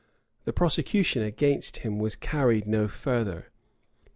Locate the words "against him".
1.21-1.99